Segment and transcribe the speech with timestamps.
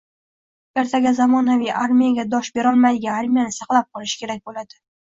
[0.83, 4.87] ertaga zamonaviy armiyaga dosh berolmaydigan armiyani saqlab qolishi kerak bo'ladi